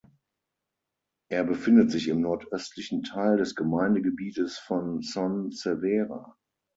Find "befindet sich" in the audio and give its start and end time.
1.43-2.07